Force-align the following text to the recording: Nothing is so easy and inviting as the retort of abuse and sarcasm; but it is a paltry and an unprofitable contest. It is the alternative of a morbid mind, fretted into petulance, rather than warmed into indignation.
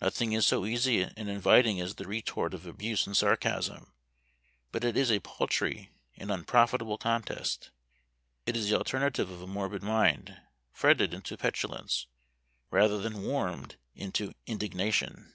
Nothing 0.00 0.32
is 0.32 0.46
so 0.46 0.64
easy 0.64 1.00
and 1.02 1.28
inviting 1.28 1.80
as 1.80 1.96
the 1.96 2.06
retort 2.06 2.54
of 2.54 2.66
abuse 2.66 3.04
and 3.04 3.16
sarcasm; 3.16 3.92
but 4.70 4.84
it 4.84 4.96
is 4.96 5.10
a 5.10 5.18
paltry 5.18 5.90
and 6.16 6.30
an 6.30 6.38
unprofitable 6.38 6.96
contest. 6.98 7.72
It 8.46 8.56
is 8.56 8.68
the 8.68 8.76
alternative 8.76 9.28
of 9.28 9.42
a 9.42 9.46
morbid 9.48 9.82
mind, 9.82 10.40
fretted 10.72 11.12
into 11.12 11.36
petulance, 11.36 12.06
rather 12.70 12.98
than 13.00 13.24
warmed 13.24 13.74
into 13.96 14.34
indignation. 14.46 15.34